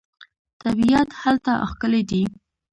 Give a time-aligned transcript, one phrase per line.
[0.61, 2.21] طبیعت هلته ښکلی دی.